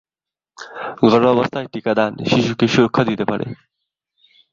[1.03, 3.45] গর্ভাবস্থায় টিকাদান শিশুকে সুরক্ষা দিতে পারে।